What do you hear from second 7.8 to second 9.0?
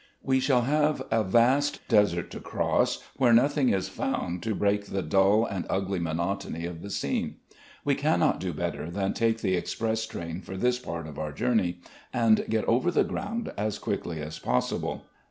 We cannot do better